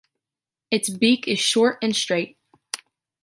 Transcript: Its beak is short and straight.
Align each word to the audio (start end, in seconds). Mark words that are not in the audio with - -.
Its 0.71 0.89
beak 0.89 1.27
is 1.27 1.37
short 1.39 1.77
and 1.83 1.95
straight. 1.95 2.39